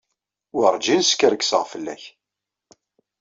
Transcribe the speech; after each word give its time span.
Werǧin 0.55 1.01
skerkseɣ 1.11 1.63
fell-ak. 1.71 2.03